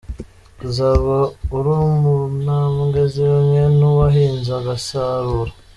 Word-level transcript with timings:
Uzaba 0.67 1.17
uri 1.57 1.73
mu 2.01 2.15
ntambwe 2.43 3.01
zimwe 3.13 3.61
nuwahinze 3.77 4.51
agasarura. 4.59 5.51